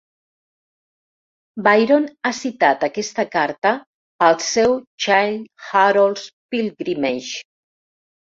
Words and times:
Byron 1.67 2.07
ha 2.29 2.31
citat 2.37 2.85
aquesta 2.87 3.25
carta 3.35 3.73
al 4.29 4.39
seu 4.47 4.73
"Childe 5.05 5.67
Harold's 5.67 6.25
Pilgrimage". 6.55 7.45